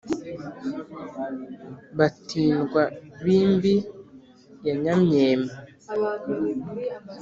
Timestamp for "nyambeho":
4.83-5.51